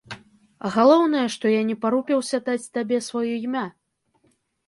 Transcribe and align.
А 0.67 0.69
галоўнае, 0.75 1.25
што 1.33 1.45
я 1.51 1.59
не 1.69 1.75
парупіўся 1.83 2.37
даць 2.49 2.71
табе 2.77 2.97
сваё 3.09 3.31
імя. 3.45 3.65